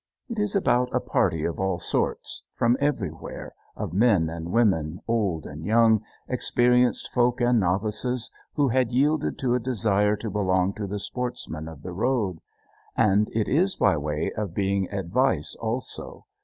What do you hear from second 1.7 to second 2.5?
sorts,